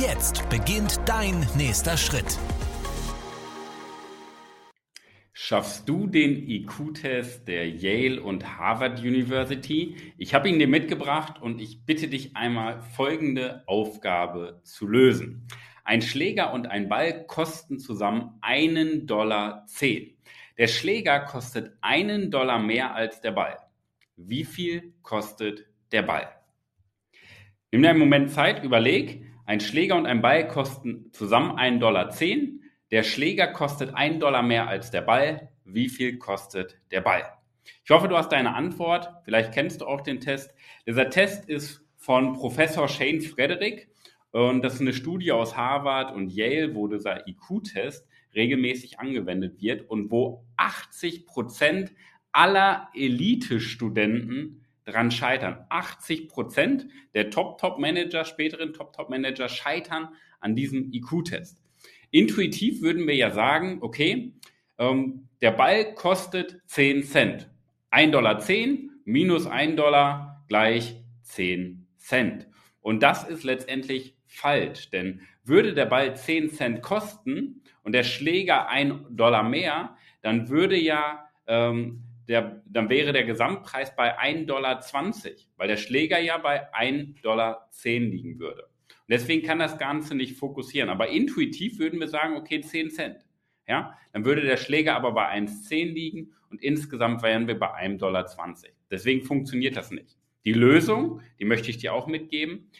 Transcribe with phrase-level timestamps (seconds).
[0.00, 2.38] Jetzt beginnt dein nächster Schritt.
[5.32, 9.96] Schaffst du den IQ-Test der Yale und Harvard University?
[10.16, 15.48] Ich habe ihn dir mitgebracht und ich bitte dich einmal folgende Aufgabe zu lösen.
[15.84, 20.16] Ein Schläger und ein Ball kosten zusammen einen Dollar zehn.
[20.58, 23.58] Der Schläger kostet einen Dollar mehr als der Ball.
[24.16, 26.28] Wie viel kostet der Ball?
[27.72, 29.31] Nimm dir einen Moment Zeit, überleg.
[29.44, 32.62] Ein Schläger und ein Ball kosten zusammen einen Dollar zehn.
[32.90, 35.50] Der Schläger kostet einen Dollar mehr als der Ball.
[35.64, 37.24] Wie viel kostet der Ball?
[37.84, 39.10] Ich hoffe, du hast deine Antwort.
[39.24, 40.54] Vielleicht kennst du auch den Test.
[40.86, 43.88] Dieser Test ist von Professor Shane Frederick
[44.32, 49.88] und das ist eine Studie aus Harvard und Yale, wo dieser IQ-Test regelmäßig angewendet wird
[49.88, 51.92] und wo 80 Prozent
[52.32, 55.64] aller Elite-Studenten dran scheitern.
[55.68, 60.08] 80 Prozent der Top-Top-Manager, späteren Top-Top-Manager scheitern
[60.40, 61.62] an diesem IQ-Test.
[62.10, 64.34] Intuitiv würden wir ja sagen, okay,
[64.78, 67.50] ähm, der Ball kostet 10 Cent.
[67.90, 72.46] 1,10 Dollar 10 minus 1 Dollar gleich 10 Cent.
[72.80, 78.68] Und das ist letztendlich falsch, denn würde der Ball 10 Cent kosten und der Schläger
[78.68, 84.80] 1 Dollar mehr, dann würde ja ähm, der, dann wäre der Gesamtpreis bei 1,20 Dollar,
[85.56, 88.68] weil der Schläger ja bei 1,10 Dollar liegen würde.
[89.08, 90.88] Deswegen kann das Ganze nicht fokussieren.
[90.88, 93.26] Aber intuitiv würden wir sagen, okay, 10 Cent.
[93.68, 97.98] Ja, dann würde der Schläger aber bei 1,10 liegen und insgesamt wären wir bei 1,20
[97.98, 98.26] Dollar.
[98.90, 100.16] Deswegen funktioniert das nicht.
[100.44, 102.70] Die Lösung, die möchte ich dir auch mitgeben.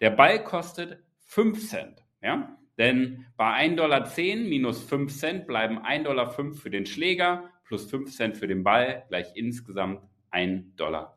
[0.00, 2.04] Der Ball kostet 5 Cent.
[2.22, 4.10] Ja, denn bei 1,10 Dollar
[4.48, 9.04] minus 5 Cent bleiben 1,05 Dollar für den Schläger plus 5 Cent für den Ball
[9.08, 10.00] gleich insgesamt
[10.32, 11.16] 1,10 Dollar.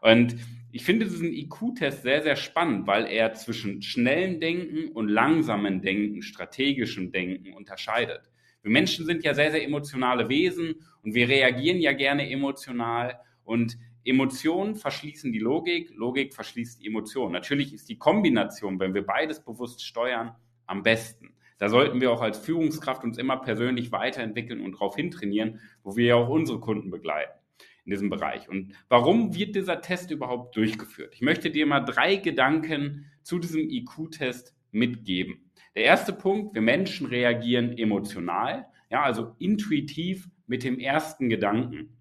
[0.00, 0.34] Und
[0.72, 6.22] ich finde diesen IQ-Test sehr, sehr spannend, weil er zwischen schnellem Denken und langsamem Denken,
[6.22, 8.22] strategischem Denken unterscheidet.
[8.62, 13.76] Wir Menschen sind ja sehr, sehr emotionale Wesen und wir reagieren ja gerne emotional und
[14.04, 17.30] Emotionen verschließen die Logik, Logik verschließt die Emotion.
[17.30, 20.34] Natürlich ist die Kombination, wenn wir beides bewusst steuern,
[20.64, 21.34] am besten.
[21.62, 26.06] Da sollten wir auch als Führungskraft uns immer persönlich weiterentwickeln und darauf hintrainieren, wo wir
[26.06, 27.38] ja auch unsere Kunden begleiten
[27.84, 28.48] in diesem Bereich.
[28.48, 31.14] Und warum wird dieser Test überhaupt durchgeführt?
[31.14, 35.52] Ich möchte dir mal drei Gedanken zu diesem IQ-Test mitgeben.
[35.76, 41.96] Der erste Punkt, wir Menschen reagieren emotional, ja, also intuitiv mit dem ersten Gedanken,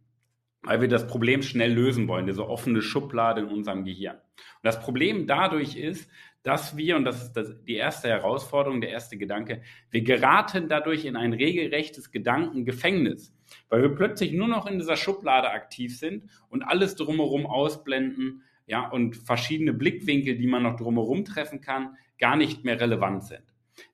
[0.64, 4.16] weil wir das Problem schnell lösen wollen, diese offene Schublade in unserem Gehirn.
[4.16, 6.10] Und das Problem dadurch ist,
[6.44, 11.06] dass wir, und das ist das, die erste Herausforderung, der erste Gedanke, wir geraten dadurch
[11.06, 13.34] in ein regelrechtes Gedankengefängnis,
[13.70, 18.88] weil wir plötzlich nur noch in dieser Schublade aktiv sind und alles drumherum ausblenden, ja,
[18.90, 23.44] und verschiedene Blickwinkel, die man noch drumherum treffen kann, gar nicht mehr relevant sind.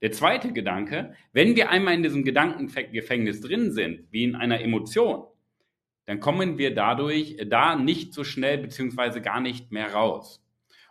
[0.02, 5.26] Der zweite Gedanke, wenn wir einmal in diesem Gedankengefängnis drin sind, wie in einer Emotion,
[6.06, 10.44] dann kommen wir dadurch da nicht so schnell beziehungsweise gar nicht mehr raus.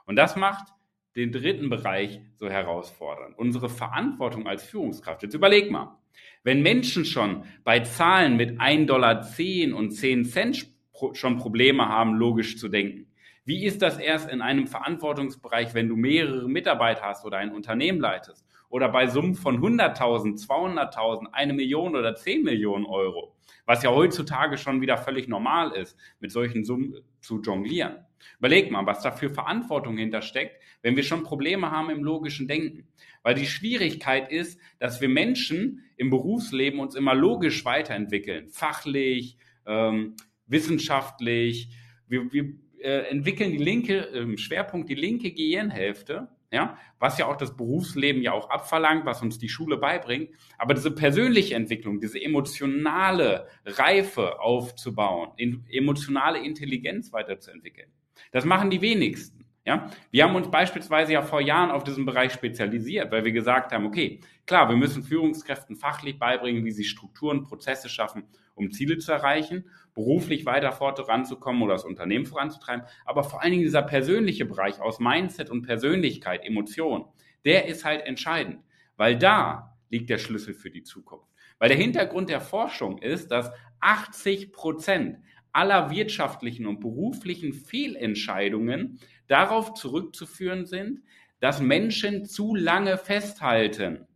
[0.05, 0.76] Und das macht
[1.17, 3.35] den dritten Bereich so herausfordern.
[3.37, 5.23] Unsere Verantwortung als Führungskraft.
[5.23, 5.99] Jetzt überleg mal,
[6.45, 10.67] wenn Menschen schon bei Zahlen mit 1,10 Dollar und 10 Cent
[11.13, 13.07] schon Probleme haben, logisch zu denken,
[13.45, 18.01] wie ist das erst in einem Verantwortungsbereich, wenn du mehrere Mitarbeiter hast oder ein Unternehmen
[18.01, 18.45] leitest?
[18.69, 23.37] Oder bei Summen von 100.000, 200.000, eine Million oder 10 Millionen Euro?
[23.67, 28.06] was ja heutzutage schon wieder völlig normal ist, mit solchen Summen zu jonglieren.
[28.39, 32.89] Überleg mal, was da für Verantwortung hintersteckt, wenn wir schon Probleme haben im logischen Denken.
[33.23, 39.37] Weil die Schwierigkeit ist, dass wir Menschen im Berufsleben uns immer logisch weiterentwickeln, fachlich,
[39.67, 40.15] ähm,
[40.47, 41.71] wissenschaftlich.
[42.07, 47.37] Wir, wir äh, entwickeln die linke, äh, Schwerpunkt die linke Gehirnhälfte ja, was ja auch
[47.37, 50.31] das Berufsleben ja auch abverlangt, was uns die Schule beibringt.
[50.59, 57.91] Aber diese persönliche Entwicklung, diese emotionale Reife aufzubauen, in, emotionale Intelligenz weiterzuentwickeln,
[58.33, 59.37] das machen die wenigsten.
[59.65, 63.73] Ja, wir haben uns beispielsweise ja vor Jahren auf diesen Bereich spezialisiert, weil wir gesagt
[63.73, 68.99] haben, okay, klar, wir müssen Führungskräften fachlich beibringen, wie sie Strukturen, Prozesse schaffen, um Ziele
[68.99, 74.45] zu erreichen, beruflich weiter voranzukommen oder das Unternehmen voranzutreiben, aber vor allen Dingen dieser persönliche
[74.45, 77.07] Bereich aus Mindset und Persönlichkeit, Emotion,
[77.45, 78.63] der ist halt entscheidend,
[78.97, 81.27] weil da liegt der Schlüssel für die Zukunft.
[81.59, 85.19] Weil der Hintergrund der Forschung ist, dass 80 Prozent
[85.57, 91.03] aller wirtschaftlichen und beruflichen Fehlentscheidungen darauf zurückzuführen sind,
[91.41, 94.07] dass Menschen zu lange festhalten.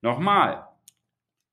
[0.00, 0.66] Nochmal,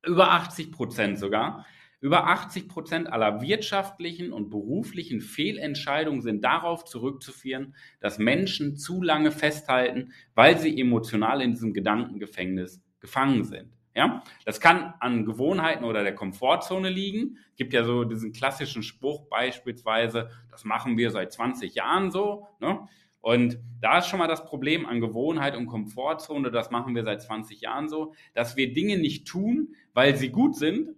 [0.05, 1.65] über 80 Prozent sogar.
[1.99, 9.31] Über 80 Prozent aller wirtschaftlichen und beruflichen Fehlentscheidungen sind darauf zurückzuführen, dass Menschen zu lange
[9.31, 13.71] festhalten, weil sie emotional in diesem Gedankengefängnis gefangen sind.
[13.95, 17.37] Ja, das kann an Gewohnheiten oder der Komfortzone liegen.
[17.51, 22.47] Es gibt ja so diesen klassischen Spruch beispielsweise, das machen wir seit 20 Jahren so.
[22.59, 22.87] Ne?
[23.21, 27.21] Und da ist schon mal das Problem an Gewohnheit und Komfortzone, das machen wir seit
[27.21, 30.95] 20 Jahren so, dass wir Dinge nicht tun, weil sie gut sind,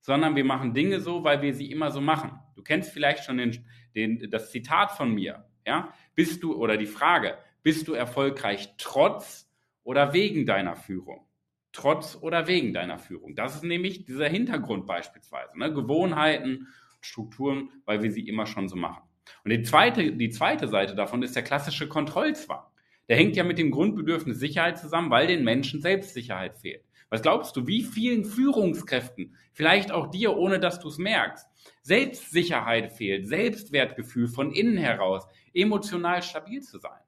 [0.00, 2.32] sondern wir machen Dinge so, weil wir sie immer so machen.
[2.56, 5.44] Du kennst vielleicht schon den, den, das Zitat von mir.
[5.66, 5.92] Ja?
[6.14, 9.48] Bist du, oder die Frage, bist du erfolgreich trotz
[9.84, 11.26] oder wegen deiner Führung?
[11.72, 13.34] Trotz oder wegen deiner Führung.
[13.34, 15.58] Das ist nämlich dieser Hintergrund beispielsweise.
[15.58, 15.72] Ne?
[15.72, 16.68] Gewohnheiten,
[17.00, 19.02] Strukturen, weil wir sie immer schon so machen.
[19.44, 22.62] Und die zweite, die zweite Seite davon ist der klassische Kontrollzwang.
[23.08, 26.84] Der hängt ja mit dem Grundbedürfnis Sicherheit zusammen, weil den Menschen Selbstsicherheit fehlt.
[27.08, 31.44] Was glaubst du, wie vielen Führungskräften, vielleicht auch dir, ohne dass du es merkst,
[31.82, 37.00] Selbstsicherheit fehlt, Selbstwertgefühl von innen heraus, emotional stabil zu sein?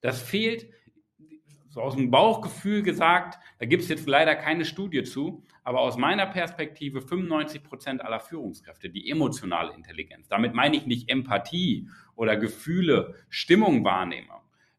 [0.00, 0.68] Das fehlt
[1.74, 5.96] so aus dem Bauchgefühl gesagt, da gibt es jetzt leider keine Studie zu, aber aus
[5.96, 12.36] meiner Perspektive 95 Prozent aller Führungskräfte, die emotionale Intelligenz, damit meine ich nicht Empathie oder
[12.36, 14.28] Gefühle, Stimmung wahrnehmen,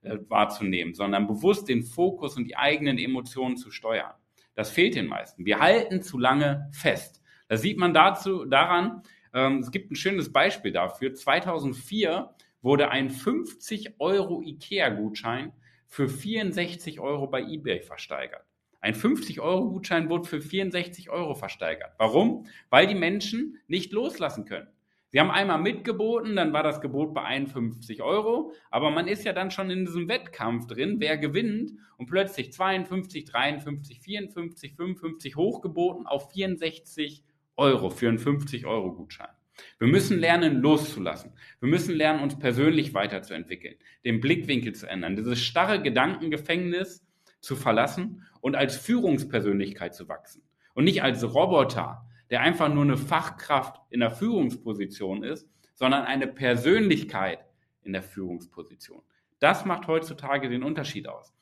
[0.03, 4.13] äh, wahrzunehmen, sondern bewusst den Fokus und die eigenen Emotionen zu steuern.
[4.53, 5.45] Das fehlt den meisten.
[5.45, 7.21] Wir halten zu lange fest.
[7.50, 9.03] Das sieht man dazu, daran,
[9.33, 11.13] ähm, es gibt ein schönes Beispiel dafür.
[11.13, 15.51] 2004 wurde ein 50 Euro IKEA-Gutschein
[15.95, 18.44] für 64 Euro bei eBay versteigert.
[18.81, 21.94] Ein 50-Euro-Gutschein wurde für 64 Euro versteigert.
[21.97, 22.47] Warum?
[22.69, 24.68] Weil die Menschen nicht loslassen können.
[25.07, 29.31] Sie haben einmal mitgeboten, dann war das Gebot bei 51 Euro, aber man ist ja
[29.31, 36.07] dann schon in diesem Wettkampf drin, wer gewinnt und plötzlich 52, 53, 54, 55 hochgeboten
[36.07, 37.24] auf 64
[37.56, 39.30] Euro für einen 50-Euro-Gutschein.
[39.79, 41.33] Wir müssen lernen, loszulassen.
[41.59, 47.05] Wir müssen lernen, uns persönlich weiterzuentwickeln, den Blickwinkel zu ändern, dieses starre Gedankengefängnis
[47.39, 50.43] zu verlassen und als Führungspersönlichkeit zu wachsen.
[50.73, 56.27] Und nicht als Roboter, der einfach nur eine Fachkraft in der Führungsposition ist, sondern eine
[56.27, 57.45] Persönlichkeit
[57.83, 59.01] in der Führungsposition.
[59.39, 61.33] Das macht heutzutage den Unterschied aus.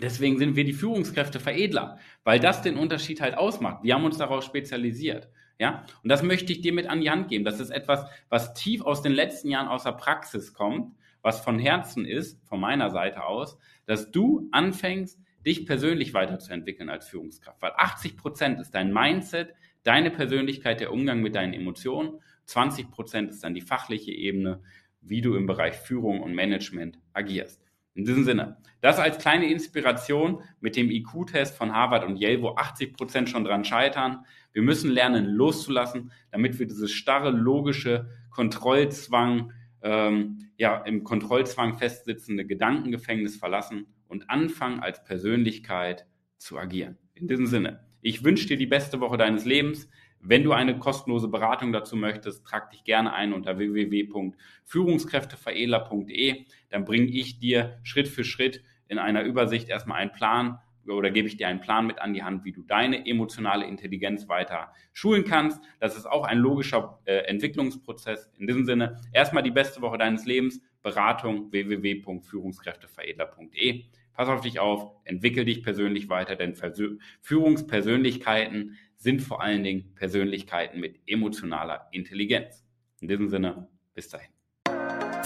[0.00, 3.82] Deswegen sind wir die Führungskräfte Veredler, weil das den Unterschied halt ausmacht.
[3.82, 5.28] Wir haben uns darauf spezialisiert.
[5.58, 7.44] Ja, und das möchte ich dir mit an die Hand geben.
[7.44, 11.58] Das ist etwas, was tief aus den letzten Jahren aus der Praxis kommt, was von
[11.58, 17.60] Herzen ist, von meiner Seite aus, dass du anfängst, dich persönlich weiterzuentwickeln als Führungskraft.
[17.62, 19.54] Weil 80 Prozent ist dein Mindset,
[19.84, 22.20] deine Persönlichkeit, der Umgang mit deinen Emotionen.
[22.46, 24.62] 20 Prozent ist dann die fachliche Ebene,
[25.00, 27.63] wie du im Bereich Führung und Management agierst.
[27.94, 32.50] In diesem Sinne, das als kleine Inspiration mit dem IQ-Test von Harvard und Yale, wo
[32.50, 34.24] 80 Prozent schon dran scheitern.
[34.52, 39.52] Wir müssen lernen, loszulassen, damit wir dieses starre, logische Kontrollzwang,
[39.82, 46.06] ähm, ja, im Kontrollzwang festsitzende Gedankengefängnis verlassen und anfangen, als Persönlichkeit
[46.36, 46.98] zu agieren.
[47.14, 49.88] In diesem Sinne, ich wünsche dir die beste Woche deines Lebens.
[50.26, 56.46] Wenn du eine kostenlose Beratung dazu möchtest, trag dich gerne ein unter www.führungskräfteveredler.de.
[56.70, 61.28] Dann bringe ich dir Schritt für Schritt in einer Übersicht erstmal einen Plan oder gebe
[61.28, 65.24] ich dir einen Plan mit an die Hand, wie du deine emotionale Intelligenz weiter schulen
[65.24, 65.62] kannst.
[65.78, 68.32] Das ist auch ein logischer äh, Entwicklungsprozess.
[68.38, 70.62] In diesem Sinne, erstmal die beste Woche deines Lebens.
[70.82, 73.84] Beratung www.führungskräfteveredler.de.
[74.12, 76.54] Pass auf dich auf, entwickel dich persönlich weiter, denn
[77.20, 82.64] Führungspersönlichkeiten sind vor allen Dingen Persönlichkeiten mit emotionaler Intelligenz.
[83.00, 84.33] In diesem Sinne, bis dahin.